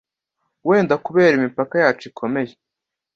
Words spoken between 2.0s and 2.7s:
ikomeye